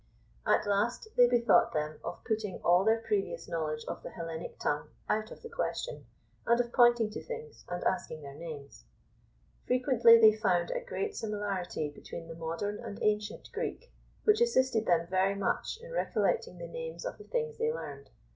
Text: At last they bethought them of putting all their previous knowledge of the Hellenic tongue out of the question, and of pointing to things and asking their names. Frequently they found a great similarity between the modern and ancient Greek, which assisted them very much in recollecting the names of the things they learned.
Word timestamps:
At 0.47 0.65
last 0.65 1.09
they 1.15 1.27
bethought 1.27 1.73
them 1.73 1.99
of 2.03 2.23
putting 2.23 2.57
all 2.63 2.83
their 2.83 2.97
previous 3.01 3.47
knowledge 3.47 3.85
of 3.87 4.01
the 4.01 4.09
Hellenic 4.09 4.57
tongue 4.57 4.89
out 5.07 5.29
of 5.29 5.43
the 5.43 5.49
question, 5.49 6.07
and 6.47 6.59
of 6.59 6.73
pointing 6.73 7.11
to 7.11 7.21
things 7.21 7.63
and 7.69 7.83
asking 7.83 8.23
their 8.23 8.33
names. 8.33 8.83
Frequently 9.67 10.17
they 10.19 10.33
found 10.35 10.71
a 10.71 10.83
great 10.83 11.15
similarity 11.15 11.87
between 11.91 12.27
the 12.27 12.33
modern 12.35 12.79
and 12.83 12.97
ancient 13.03 13.49
Greek, 13.53 13.93
which 14.23 14.41
assisted 14.41 14.87
them 14.87 15.05
very 15.05 15.35
much 15.35 15.77
in 15.83 15.91
recollecting 15.91 16.57
the 16.57 16.65
names 16.67 17.05
of 17.05 17.19
the 17.19 17.25
things 17.25 17.59
they 17.59 17.71
learned. 17.71 18.09